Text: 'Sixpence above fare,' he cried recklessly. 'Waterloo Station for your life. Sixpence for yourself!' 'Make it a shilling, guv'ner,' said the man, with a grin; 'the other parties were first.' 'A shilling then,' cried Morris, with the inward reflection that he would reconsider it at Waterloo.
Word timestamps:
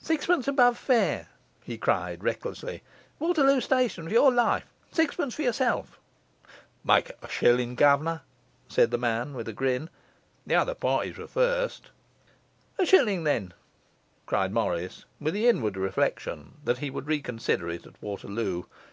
'Sixpence 0.00 0.48
above 0.48 0.76
fare,' 0.76 1.28
he 1.62 1.78
cried 1.78 2.24
recklessly. 2.24 2.82
'Waterloo 3.20 3.60
Station 3.60 4.08
for 4.08 4.12
your 4.12 4.32
life. 4.32 4.66
Sixpence 4.90 5.36
for 5.36 5.42
yourself!' 5.42 6.00
'Make 6.82 7.10
it 7.10 7.18
a 7.22 7.28
shilling, 7.28 7.76
guv'ner,' 7.76 8.22
said 8.66 8.90
the 8.90 8.98
man, 8.98 9.34
with 9.34 9.46
a 9.46 9.52
grin; 9.52 9.88
'the 10.48 10.56
other 10.56 10.74
parties 10.74 11.16
were 11.16 11.28
first.' 11.28 11.90
'A 12.80 12.86
shilling 12.86 13.22
then,' 13.22 13.54
cried 14.26 14.50
Morris, 14.52 15.04
with 15.20 15.32
the 15.32 15.46
inward 15.46 15.76
reflection 15.76 16.54
that 16.64 16.78
he 16.78 16.90
would 16.90 17.06
reconsider 17.06 17.68
it 17.70 17.86
at 17.86 18.02
Waterloo. 18.02 18.64